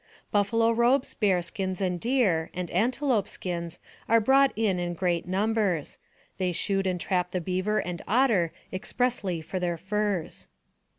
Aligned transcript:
Buffalo 0.31 0.71
robes, 0.71 1.13
bearskins, 1.13 1.79
and 1.79 1.99
deer, 1.99 2.49
and 2.55 2.71
antelope 2.71 3.27
skins 3.27 3.77
are 4.09 4.19
brought 4.19 4.51
in 4.55 4.79
in 4.79 4.95
great 4.95 5.27
numbers; 5.27 5.99
they 6.39 6.51
shoot 6.51 6.87
and 6.87 6.99
trap 6.99 7.29
the 7.29 7.39
beaver 7.39 7.77
and 7.77 8.01
otter 8.07 8.51
expressly 8.73 9.41
for 9.41 9.59
their 9.59 9.77
furs. 9.77 10.47